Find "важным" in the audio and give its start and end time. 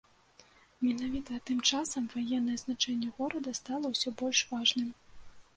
4.57-4.89